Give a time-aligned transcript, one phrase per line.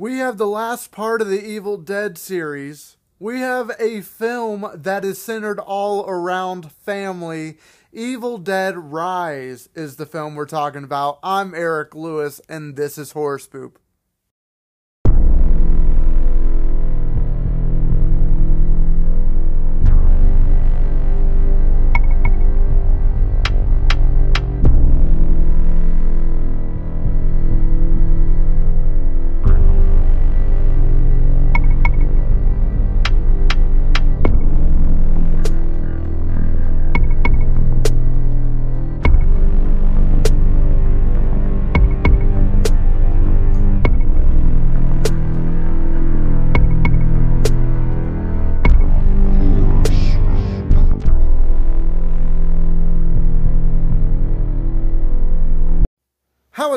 [0.00, 2.98] We have the last part of the Evil Dead series.
[3.18, 7.58] We have a film that is centered all around family.
[7.92, 11.18] Evil Dead Rise is the film we're talking about.
[11.24, 13.72] I'm Erik Lewis, and this is Horror Spoop.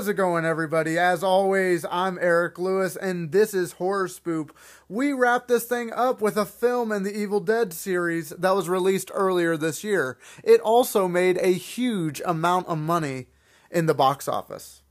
[0.02, 0.98] How is it going, everybody?
[0.98, 4.50] As always, I'm Erik Lewis, and this is Horror Spoop.
[4.90, 8.68] We wrapped this thing up with a film in the Evil Dead series that was
[8.68, 10.18] released earlier this year.
[10.44, 13.28] It also made a huge amount of money
[13.70, 14.82] in the box office.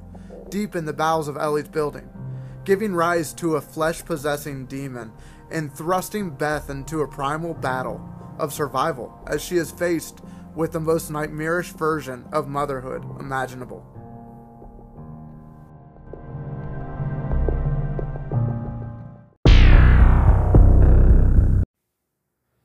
[0.49, 2.11] deep in the bowels of Ellie's building,
[2.65, 5.13] giving rise to a flesh possessing demon
[5.49, 10.21] and thrusting Beth into a primal battle of survival as she is faced
[10.55, 13.87] with the most nightmarish version of motherhood imaginable.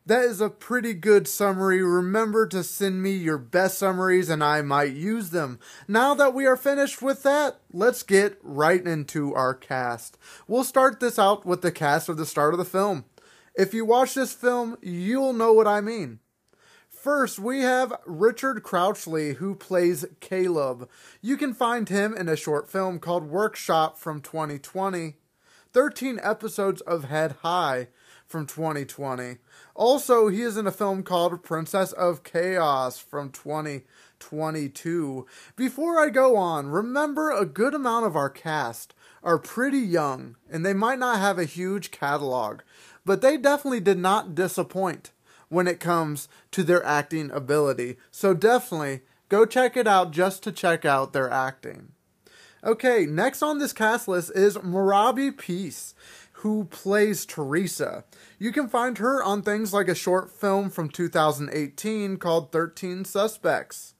[0.07, 1.83] That is a pretty good summary.
[1.83, 5.59] Remember to send me your best summaries and I might use them.
[5.85, 10.17] Now that we are finished with that, let's get right into our cast.
[10.47, 13.03] We'll start this out with the cast of the start of the film.
[13.57, 16.19] If you watch this film, you'll know what I mean.
[16.89, 20.87] First, we have Richard Crouchley, who plays Caleb.
[21.23, 25.15] You can find him in a short film called Workshop from 2020,
[25.73, 27.87] 13 episodes of Head High
[28.27, 29.37] from 2020.
[29.73, 35.25] Also, he is in a film called Princess of Chaos from 2022.
[35.55, 38.93] Before I go on, remember a good amount of our cast
[39.23, 42.61] are pretty young and they might not have a huge catalog,
[43.07, 45.11] but they definitely did not disappoint
[45.47, 47.95] when it comes to their acting ability.
[48.11, 51.93] So definitely go check it out just to check out their acting.
[52.65, 55.95] Okay, next on this cast list is Mirabai Pease
[56.41, 58.03] who plays Teresa.
[58.37, 63.95] You can find her on things like a short film from 2018 called 13 Suspects.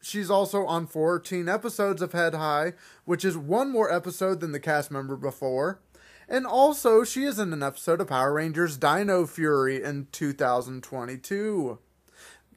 [0.00, 2.72] She's also on 14 episodes of Head High,
[3.04, 5.80] which is one more episode than the cast member before.
[6.30, 11.78] And also, she is in an episode of Power Rangers Dino Fury in 2022.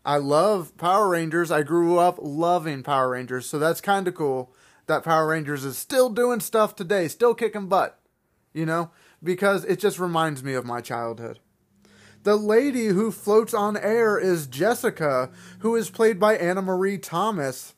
[0.05, 1.51] I love Power Rangers.
[1.51, 4.53] I grew up loving Power Rangers, so that's kind of cool
[4.85, 7.99] that Power Rangers is still doing stuff today, still kicking butt
[8.53, 8.91] you know,
[9.21, 11.39] because it just reminds me of my childhood.
[12.23, 15.29] The lady who floats on air is Jessica,
[15.59, 17.73] who is played by Anna-Maree Thomas,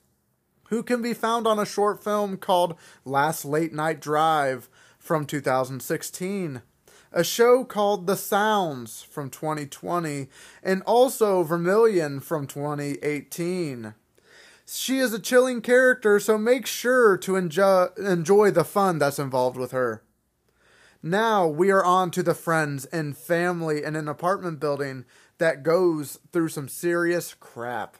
[0.69, 2.75] who can be found on a short film called
[3.05, 4.69] Last Late Night Drive
[5.05, 6.63] from 2016,
[7.11, 10.27] a show called The Sounds from 2020,
[10.63, 13.93] and also Vermilion from 2018.
[14.65, 19.57] She is a chilling character, so make sure to enjoy, enjoy the fun that's involved
[19.57, 20.01] with her.
[21.03, 25.05] Now we are on to the friends and family in an apartment building
[25.37, 27.97] that goes through some serious crap.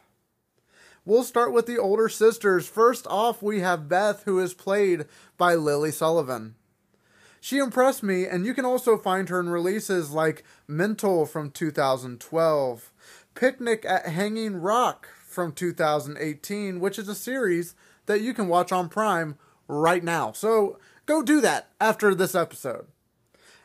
[1.04, 2.66] We'll start with the older sisters.
[2.66, 5.04] First off, we have Beth, who is played
[5.38, 6.56] by Lily Sullivan.
[7.46, 12.92] She impressed me, and you can also find her in releases like Mental from 2012,
[13.36, 17.76] Picnic at Hanging Rock from 2018, which is a series
[18.06, 19.38] that you can watch on Prime
[19.68, 20.32] right now.
[20.32, 22.88] So go do that after this episode.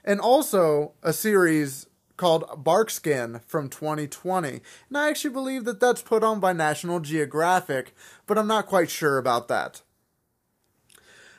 [0.06, 1.88] And also a series
[2.18, 4.62] called Barkskin from 2020.
[4.90, 7.96] And I actually believe that that's put on by National Geographic,
[8.28, 9.82] but I'm not quite sure about that.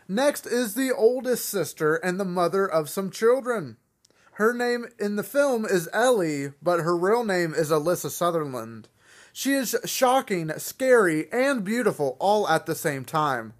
[0.09, 3.77] Next is the oldest sister and the mother of some children.
[4.37, 8.89] Her name in the film is Ellie, but her real name is Alyssa Sutherland.
[9.33, 13.55] She is shocking, scary, and beautiful all at the same time.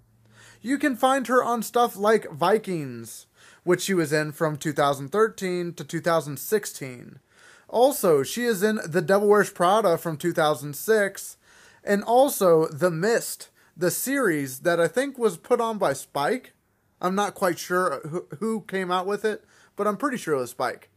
[0.61, 3.27] You can find her on stuff like Vikings,
[3.63, 7.19] which she was in from 2013 to 2016.
[7.67, 11.37] Also, she is in The Devil Wears Prada from 2006,
[11.83, 16.53] and also The Mist, the series that I think was put on by Spike.
[17.01, 19.43] I'm not quite sure who, came out with it,
[19.75, 20.89] but I'm pretty sure it was Spike.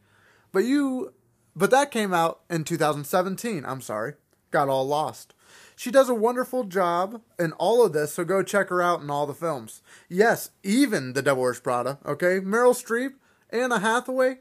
[0.53, 1.13] But you,
[1.55, 3.65] but that came out in 2017.
[3.65, 4.15] I'm sorry,
[4.51, 5.35] got all lost.
[5.75, 9.11] She does a wonderful job in all of this, so go check her out in
[9.11, 9.83] all the films.
[10.09, 12.41] Yes, even The Devil Wears Prada, okay?
[12.41, 13.15] Meryl Streep,
[13.51, 14.39] Anna Hathaway,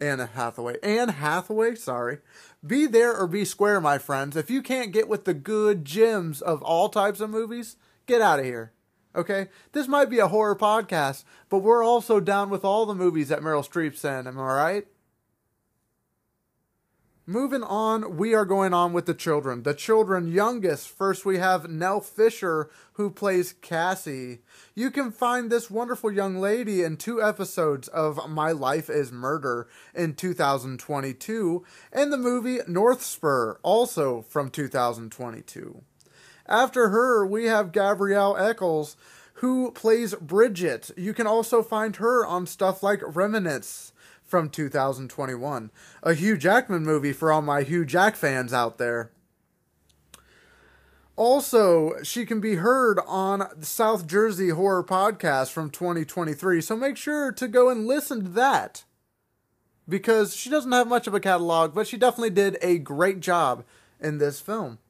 [0.00, 2.18] Anna Hathaway, Anne Hathaway, sorry.
[2.66, 4.36] Be there or be square, my friends.
[4.36, 7.76] If you can't get with the good gems of all types of movies,
[8.06, 8.72] get out of here.
[9.14, 9.48] Okay?
[9.72, 13.40] This might be a horror podcast, but we're also down with all the movies that
[13.40, 14.86] Meryl Streep's in, am I right?
[17.26, 19.62] Moving on, we are going on with the children.
[19.62, 20.90] The children youngest.
[20.90, 24.40] First, we have Nell Fisher, who plays Cassie.
[24.74, 29.66] You can find this wonderful young lady in two episodes of My Life is Murder
[29.94, 35.80] in 2022, and the movie North Spur, also from 2022.
[36.46, 38.98] After her, we have Gabrielle Echols,
[39.38, 40.90] who plays Bridget.
[40.94, 43.93] You can also find her on stuff like Remnants
[44.34, 45.70] from 2021.
[46.02, 49.12] A Hugh Jackman movie for all my Hugh Jack fans out there.
[51.14, 56.96] Also, she can be heard on the South Jersey Horror Podcast from 2023, so make
[56.96, 58.82] sure to go and listen to that.
[59.88, 63.62] Because she doesn't have much of a catalog, but she definitely did a great job
[64.00, 64.80] in this film.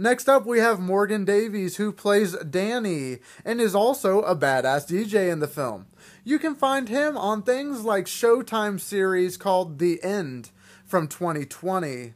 [0.00, 5.28] Next up, we have Morgan Davies, who plays Danny and is also a badass DJ
[5.28, 5.86] in the film.
[6.22, 10.52] You can find him on things like Showtime series called The End
[10.86, 12.14] from 2020.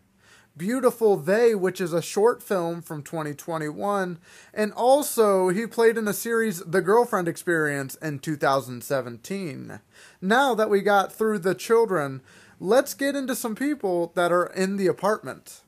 [0.56, 4.20] Beautiful They, which is a short film from 2021.
[4.54, 9.80] And also, he played in a series, The Girlfriend Experience, in 2017.
[10.20, 12.20] Now that we got through the children,
[12.60, 15.61] let's get into some people that are in the apartment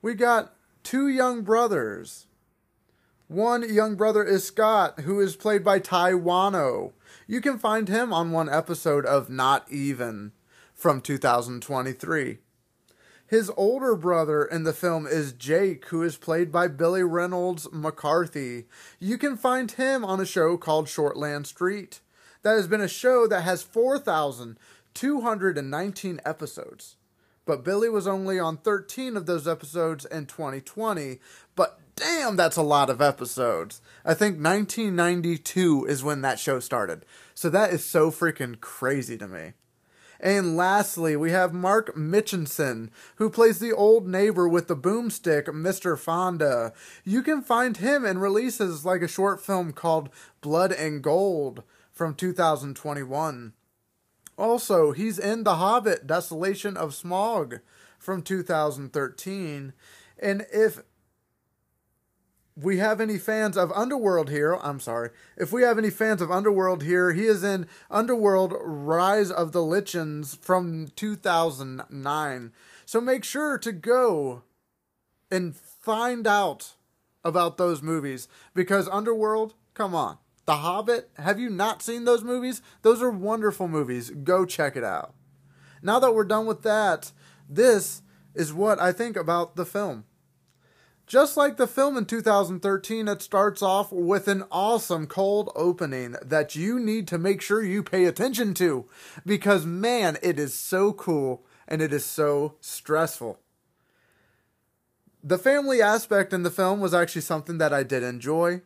[0.00, 2.26] we got two young brothers.
[3.26, 6.92] One young brother is Scott, who is played by Tai Wano.
[7.26, 10.30] You can find him on one episode of Not Even
[10.72, 12.38] from 2023.
[13.26, 18.64] His older brother in the film is Jake, who is played by Billy Reynolds McCarthy.
[18.98, 22.00] You can find him on a show called Shortland Street.
[22.42, 26.96] That has been a show that has 4,219 episodes
[27.48, 31.18] but Billy was only on 13 of those episodes in 2020.
[31.56, 33.80] But damn, that's a lot of episodes.
[34.04, 37.06] I think 1992 is when that show started.
[37.34, 39.54] So that is so freaking crazy to me.
[40.20, 45.98] And lastly, we have Mark Mitchinson, who plays the old neighbor with the boomstick, Mr.
[45.98, 46.74] Fonda.
[47.02, 50.10] You can find him in releases like a short film called
[50.42, 51.62] Blood and Gold
[51.92, 53.54] from 2021.
[54.38, 57.60] Also, he's in The Hobbit Desolation of Smaug
[57.98, 59.72] from 2013.
[60.20, 60.82] And if
[62.56, 66.30] we have any fans of Underworld here, I'm sorry, if we have any fans of
[66.30, 72.52] Underworld here, he is in Underworld Rise of the Lycans from 2009.
[72.86, 74.42] So make sure to go
[75.32, 76.74] and find out
[77.24, 80.18] about those movies because Underworld, come on.
[80.48, 82.62] The Hobbit, have you not seen those movies?
[82.80, 84.08] Those are wonderful movies.
[84.08, 85.12] Go check it out.
[85.82, 87.12] Now that we're done with that,
[87.46, 88.00] this
[88.34, 90.06] is what I think about the film.
[91.06, 96.56] Just like the film in 2013, it starts off with an awesome cold opening that
[96.56, 98.88] you need to make sure you pay attention to
[99.26, 103.38] because, man, it is so cool and it is so stressful.
[105.22, 108.62] The family aspect in the film was actually something that I did enjoy.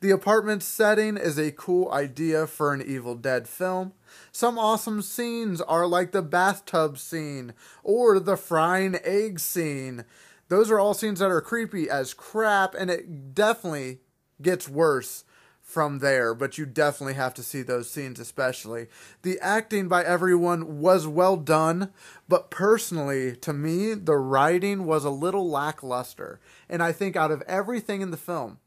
[0.00, 3.92] The apartment setting is a cool idea for an Evil Dead film.
[4.30, 10.04] Some awesome scenes are like the bathtub scene or the frying egg scene.
[10.48, 14.00] Those are all scenes that are creepy as crap, and it definitely
[14.42, 15.24] gets worse
[15.62, 18.86] from there, but you definitely have to see those scenes, especially.
[19.22, 21.90] The acting by everyone was well done,
[22.28, 26.38] but personally, to me, the writing was a little lackluster.
[26.68, 28.58] And I think out of everything in the film,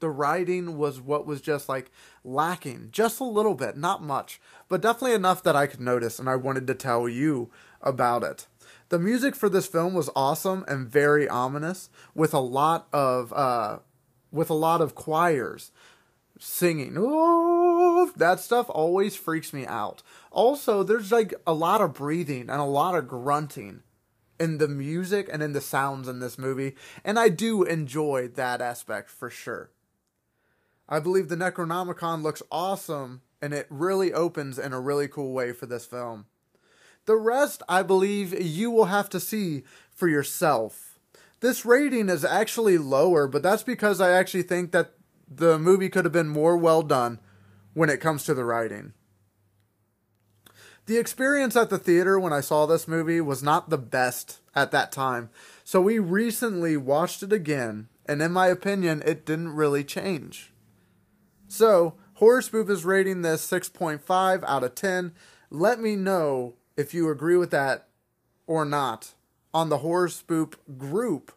[0.00, 1.90] the writing was what was just like
[2.24, 6.28] lacking just a little bit, not much, but definitely enough that I could notice, and
[6.28, 7.50] I wanted to tell you
[7.80, 8.46] about it.
[8.88, 13.78] The music for this film was awesome and very ominous, with a lot of uh,
[14.30, 15.72] with a lot of choirs
[16.38, 16.94] singing.
[16.96, 20.02] Oh, that stuff always freaks me out.
[20.30, 23.82] Also, there's like a lot of breathing and a lot of grunting
[24.40, 26.74] in the music and in the sounds in this movie,
[27.04, 29.70] and I do enjoy that aspect for sure.
[30.88, 35.52] I believe the Necronomicon looks awesome and it really opens in a really cool way
[35.52, 36.26] for this film.
[37.04, 40.98] The rest, I believe, you will have to see for yourself.
[41.40, 44.94] This rating is actually lower, but that's because I actually think that
[45.30, 47.20] the movie could have been more well done
[47.74, 48.92] when it comes to the writing.
[50.86, 54.70] The experience at the theater when I saw this movie was not the best at
[54.72, 55.28] that time,
[55.62, 60.50] so we recently watched it again, and in my opinion, it didn't really change.
[61.48, 65.12] So, Horror Spoop is rating this 6.5 out of 10.
[65.50, 67.88] Let me know if you agree with that
[68.46, 69.14] or not
[69.54, 70.10] on the Horror
[70.76, 71.32] group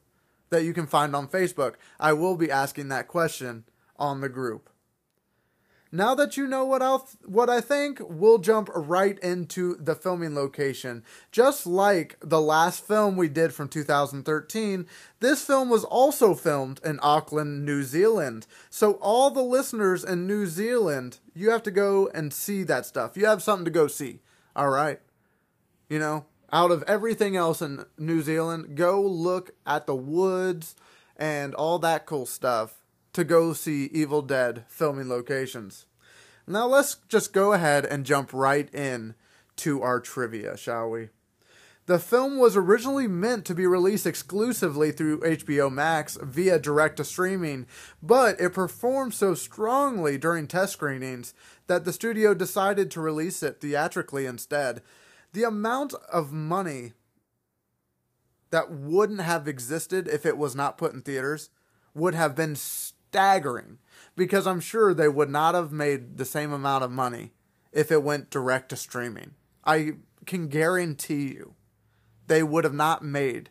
[0.49, 1.75] that you can find on Facebook.
[1.99, 3.63] I will be asking that question
[3.97, 4.70] on the group.
[5.91, 9.93] Now that you know what I th- what I think, we'll jump right into the
[9.93, 11.03] filming location.
[11.33, 14.85] Just like the last film we did from 2013,
[15.19, 18.47] this film was also filmed in Auckland, New Zealand.
[18.69, 23.17] So all the listeners in New Zealand, you have to go and see that stuff.
[23.17, 24.21] You have something to go see.
[24.55, 25.01] All right?
[25.89, 30.73] You know, out of everything else in New Zealand, go look at the woods
[31.17, 32.80] and all that cool stuff
[33.13, 35.85] to go see Evil Dead filming locations.
[36.47, 39.15] Now let's just go ahead and jump right in
[39.57, 41.09] to our trivia, shall we?
[41.87, 47.03] The film was originally meant to be released exclusively through HBO Max via direct to
[47.03, 47.65] streaming,
[48.01, 51.33] but it performed so strongly during test screenings
[51.67, 54.81] that the studio decided to release it theatrically instead.
[55.33, 56.93] The amount of money
[58.51, 61.49] that wouldn't have existed if it was not put in theaters
[61.93, 62.55] would have been
[63.11, 63.77] staggering
[64.15, 67.33] because I'm sure they would not have made the same amount of money
[67.73, 69.31] if it went direct to streaming.
[69.65, 71.55] I can guarantee you
[72.27, 73.49] they would have not made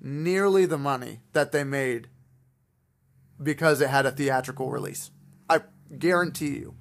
[0.00, 2.08] nearly the money that they made
[3.40, 5.10] because it had a theatrical release.
[5.50, 5.60] I
[5.98, 6.74] guarantee you.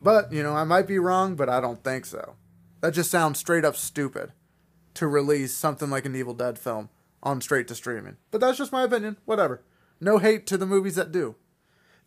[0.00, 2.36] But, you know, I might be wrong, but I don't think so.
[2.80, 4.32] That just sounds straight up stupid
[4.94, 6.88] to release something like an Evil Dead film
[7.22, 8.16] on straight to streaming.
[8.30, 9.18] But that's just my opinion.
[9.26, 9.62] Whatever.
[10.00, 11.36] No hate to the movies that do.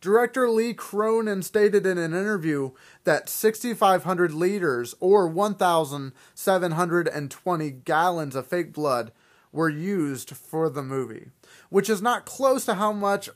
[0.00, 2.70] Director Lee Cronin stated in an interview
[3.04, 9.12] that 6,500 liters or 1,720 gallons of fake blood
[9.52, 11.28] were used for the movie,
[11.68, 13.28] which is not close to how much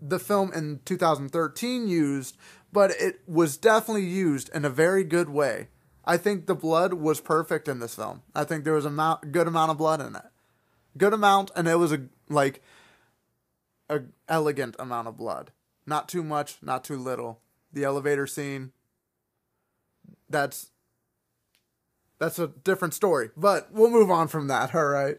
[0.00, 2.38] the film in 2013 used,
[2.72, 5.68] but it was definitely used in a very good way.
[6.04, 8.22] I think the blood was perfect in this film.
[8.34, 10.24] I think there was a good amount of blood in it.
[10.96, 12.60] Good amount, and it was a like
[13.88, 15.52] a elegant amount of blood.
[15.86, 17.40] Not too much, not too little.
[17.72, 18.72] The elevator scene
[20.28, 20.70] that's
[22.18, 25.18] that's a different story, but we'll move on from that, all right?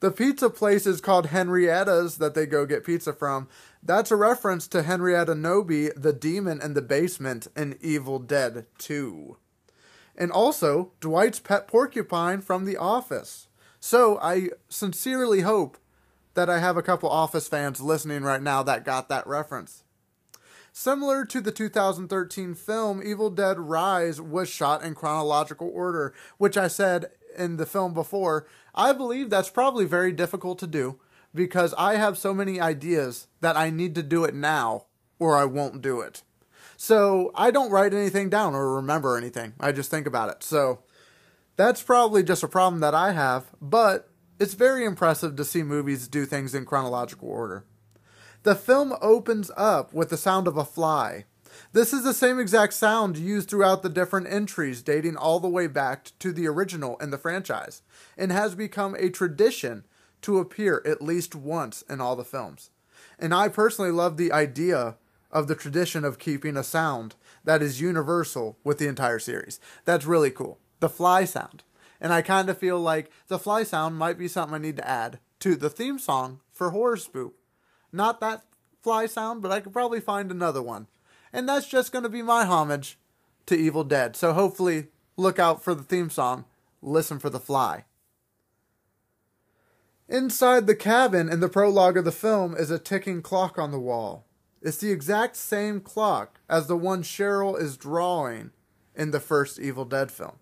[0.00, 3.48] The pizza place is called Henrietta's that they go get pizza from.
[3.82, 9.36] That's a reference to Henrietta Knowby, the demon in the basement in Evil Dead 2.
[10.16, 13.48] And also Dwight's pet porcupine from The Office.
[13.80, 15.78] So I sincerely hope
[16.38, 19.82] that I have a couple Office fans listening right now that got that reference.
[20.72, 26.68] Similar to the 2013 film, Evil Dead Rise was shot in chronological order, which I
[26.68, 28.46] said in the film before.
[28.72, 31.00] I believe that's probably very difficult to do
[31.34, 34.84] because I have so many ideas that I need to do it now
[35.18, 36.22] or I won't do it.
[36.76, 39.54] So I don't write anything down or remember anything.
[39.58, 40.44] I just think about it.
[40.44, 40.84] So
[41.56, 44.07] that's probably just a problem that I have, but
[44.38, 47.64] it's very impressive to see movies do things in chronological order.
[48.44, 51.24] The film opens up with the sound of a fly.
[51.72, 55.66] This is the same exact sound used throughout the different entries dating all the way
[55.66, 57.82] back to the original in the franchise,
[58.16, 59.84] and has become a tradition
[60.22, 62.70] to appear at least once in all the films.
[63.18, 64.96] And I personally love the idea
[65.30, 67.14] of the tradition of keeping a sound
[67.44, 69.60] that is universal with the entire series.
[69.84, 70.58] That's really cool.
[70.80, 71.62] The fly sound.
[72.00, 74.88] And I kind of feel like the fly sound might be something I need to
[74.88, 77.32] add to the theme song for Horror Spoop.
[77.92, 78.44] Not that
[78.82, 80.86] fly sound, but I could probably find another one.
[81.32, 82.98] And that's just going to be my homage
[83.46, 84.16] to Evil Dead.
[84.16, 86.44] So hopefully, look out for the theme song.
[86.80, 87.84] Listen for the fly.
[90.08, 93.78] Inside the cabin in the prologue of the film is a ticking clock on the
[93.78, 94.24] wall.
[94.62, 98.52] It's the exact same clock as the one Cheryl is drawing
[98.94, 100.36] in the first Evil Dead film.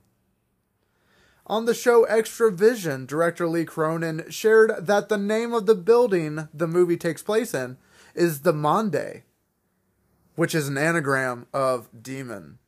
[1.49, 6.49] On the show Extra Vision, director Lee Cronin shared that the name of the building
[6.53, 7.77] the movie takes place in
[8.17, 9.23] is the Monde,
[10.35, 12.59] which is an anagram of demon.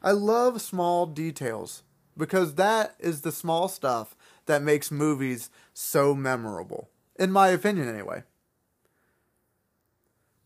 [0.00, 1.82] I love small details
[2.16, 4.14] because that is the small stuff
[4.46, 8.22] that makes movies so memorable, in my opinion, anyway.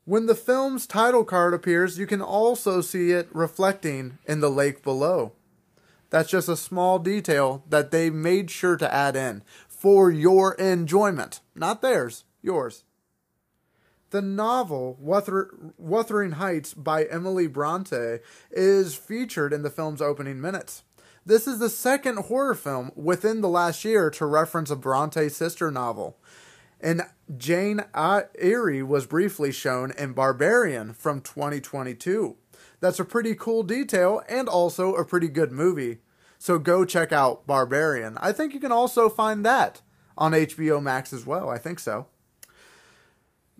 [0.07, 4.83] When the film's title card appears, you can also see it reflecting in the lake
[4.83, 5.33] below.
[6.11, 11.41] That's just a small detail that they made sure to add in for your enjoyment,
[11.55, 12.85] not theirs, yours.
[14.11, 20.83] The novel Wuther- Wuthering Heights by Emily Bronte is featured in the film's opening minutes.
[21.27, 25.71] This is the second horror film within the last year to reference a Bronte sister
[25.71, 26.17] novel.
[26.81, 27.03] And
[27.37, 32.37] Jane Eyre was briefly shown in Barbarian from 2022.
[32.81, 35.99] That's a pretty cool detail and also a pretty good movie.
[36.39, 38.17] So go check out Barbarian.
[38.19, 39.83] I think you can also find that
[40.17, 41.49] on HBO Max as well.
[41.49, 42.07] I think so.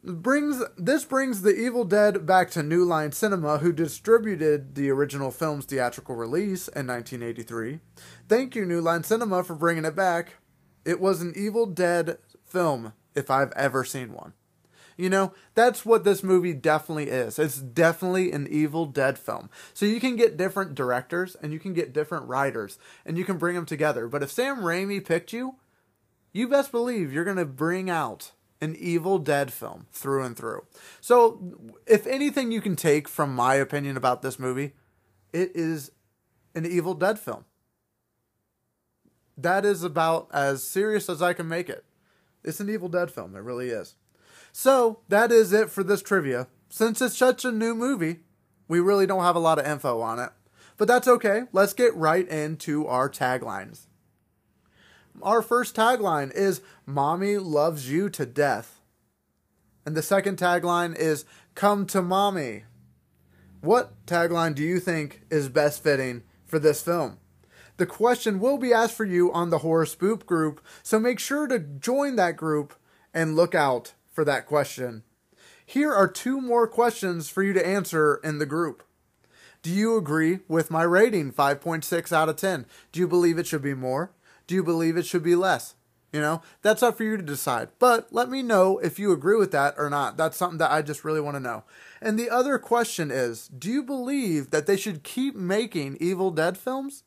[0.05, 5.33] Brings this brings the Evil Dead back to New Line Cinema, who distributed the original
[5.33, 7.81] film's theatrical release in 1983.
[8.29, 10.35] Thank you, New Line Cinema, for bringing it back.
[10.85, 14.35] It was an Evil Dead film if I've ever seen one.
[14.99, 17.39] You know, that's what this movie definitely is.
[17.39, 19.49] It's definitely an Evil Dead film.
[19.73, 23.39] So you can get different directors and you can get different writers and you can
[23.39, 24.09] bring them together.
[24.09, 25.55] But if Sam Raimi picked you,
[26.33, 30.67] you best believe you're going to bring out an Evil Dead film through and through.
[31.01, 34.73] So, if anything you can take from my opinion about this movie,
[35.33, 35.93] it is
[36.57, 37.45] an Evil Dead film.
[39.37, 41.85] That is about as serious as I can make it.
[42.43, 43.37] It's an Evil Dead film.
[43.37, 43.95] It really is.
[44.53, 46.49] So, that is it for this trivia.
[46.69, 48.21] Since it's such a new movie,
[48.67, 50.31] we really don't have a lot of info on it.
[50.77, 51.43] But that's okay.
[51.53, 53.87] Let's get right into our taglines.
[55.23, 58.81] Our first tagline is Mommy loves you to death.
[59.85, 62.65] And the second tagline is Come to Mommy.
[63.61, 67.19] What tagline do you think is best fitting for this film?
[67.79, 71.47] The question will be asked for you on the Horror Spoop group, so make sure
[71.49, 72.75] to join that group
[73.13, 75.05] and look out for that question.
[75.65, 78.83] Here are two more questions for you to answer in the group.
[79.63, 82.67] Do you agree with my rating, 5.6 out of 10?
[82.91, 84.11] Do you believe it should be more?
[84.49, 85.77] Do you believe it should be less?
[86.13, 87.69] You know, that's up for you to decide.
[87.79, 90.17] But let me know if you agree with that or not.
[90.17, 91.63] That's something that I just really want to know.
[92.01, 96.59] And the other question is Do you believe that they should keep making Evil Dead
[96.59, 97.05] films?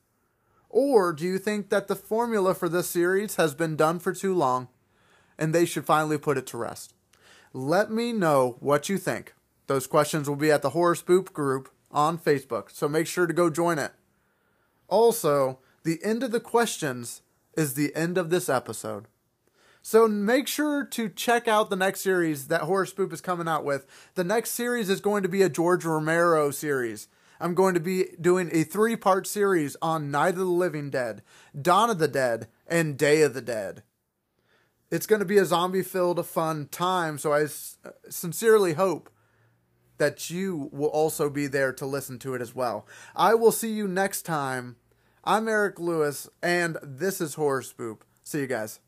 [0.70, 4.34] Or do you think that the formula for this series has been done for too
[4.34, 4.70] long
[5.38, 6.94] and they should finally put it to rest?
[7.54, 9.34] Let me know what you think.
[9.68, 13.34] Those questions will be at the Horror Spoop group on Facebook, so make sure to
[13.34, 13.92] go join it.
[14.88, 17.22] Also, the end of the questions
[17.56, 19.08] is the end of this episode.
[19.82, 23.66] So make sure to check out the next series that Horror Spoop is coming out
[23.66, 23.86] with.
[24.16, 27.08] The next series is going to be a George Romero series.
[27.40, 31.24] I'm going to be doing a three part series on Night of the Living Dead,
[31.60, 33.82] Dawn of the Dead, and Day of the Dead.
[34.92, 37.48] It's going to be a zombie filled, fun time, so I
[38.10, 39.10] sincerely hope
[39.98, 42.86] that you will also be there to listen to it as well.
[43.16, 44.76] I will see you next time.
[45.24, 48.00] I'm Erik Lewis, and this is Horror Spoop.
[48.22, 48.82] See you guys.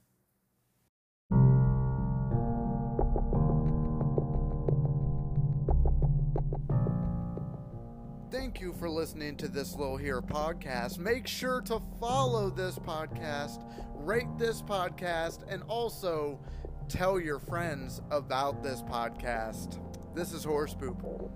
[8.63, 10.97] You for listening to this little here podcast.
[10.97, 13.61] Make sure to follow this podcast,
[13.93, 16.39] rate this podcast, and also
[16.87, 19.81] tell your friends about this podcast.
[20.15, 21.29] This is Horror Spoop.